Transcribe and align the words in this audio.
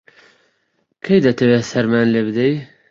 کەی 1.03 1.23
دەتەوێ 1.25 1.57
سەرمان 1.71 2.07
لێ 2.13 2.21
بدەی؟ 2.27 2.55